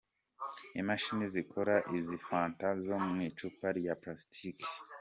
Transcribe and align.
Imashini 0.81 1.25
zikora 1.33 1.75
izi 1.97 2.17
Fanta 2.27 2.67
zo 2.85 2.95
mu 3.05 3.15
icupa 3.27 3.67
rya 3.77 3.93
Plastic. 4.01 4.57